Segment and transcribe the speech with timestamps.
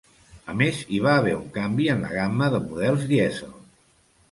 [0.53, 3.57] A més hi va haver un canvi en la gamma de models dièsel.